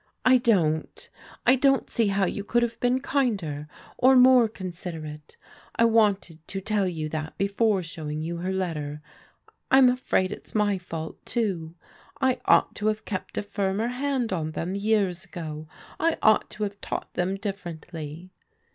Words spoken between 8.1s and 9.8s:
you Tiet XeX^&t^ 126 PBODIGAL DAUGHTEES